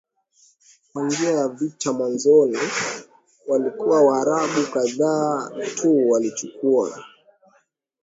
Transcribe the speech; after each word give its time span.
kwa 0.93 1.03
njia 1.05 1.31
ya 1.31 1.47
vita 1.47 1.93
Mwanzoni 1.93 2.57
walikuwa 3.47 4.01
Waarabu 4.01 4.67
kadhaa 4.73 5.51
tu 5.75 6.09
walichukua 6.09 7.05